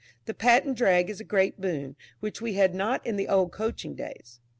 The 0.25 0.33
patent 0.33 0.77
drag 0.79 1.11
is 1.11 1.19
a 1.19 1.23
great 1.23 1.61
boon, 1.61 1.95
which 2.21 2.41
we 2.41 2.53
had 2.53 2.73
not 2.73 3.05
in 3.05 3.17
the 3.17 3.27
old 3.27 3.51
coaching 3.51 3.93
days. 3.93 4.39